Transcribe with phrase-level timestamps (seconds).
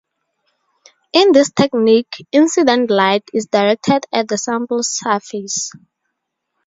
[1.13, 5.71] In this technique, incident light is directed at the sample's surface.